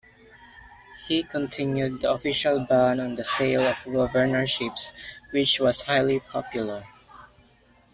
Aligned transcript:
He 1.07 1.21
continued 1.21 2.01
the 2.01 2.11
official 2.11 2.59
ban 2.65 2.99
on 2.99 3.13
the 3.13 3.23
sale 3.23 3.67
of 3.67 3.85
governorships, 3.85 4.93
which 5.31 5.59
was 5.59 5.83
highly 5.83 6.19
popular. 6.21 6.87